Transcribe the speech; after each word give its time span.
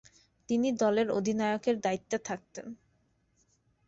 তিনি 0.49 0.67
দলের 0.81 1.07
অধিনায়কের 1.09 1.75
দায়িত্বে 1.79 2.17
থাকতেন। 2.19 2.67